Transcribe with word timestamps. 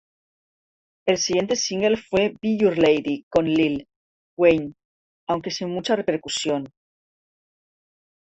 El 1.05 1.17
siguiente 1.19 1.55
single 1.55 1.95
fue 1.95 2.29
"Be 2.41 2.57
Your 2.57 2.75
Lady" 2.75 3.23
con 3.29 3.45
Lil' 3.45 3.85
Wayne, 4.35 4.73
aunque 5.27 5.51
sin 5.51 5.69
mucha 5.69 5.95
repercusión. 5.95 6.71